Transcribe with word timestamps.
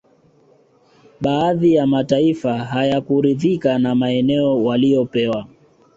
Baadhi 1.21 1.73
ya 1.73 1.87
mataifa 1.87 2.57
hayakuridhika 2.57 3.79
na 3.79 3.95
maeneo 3.95 4.63
waliyopewa 4.63 5.47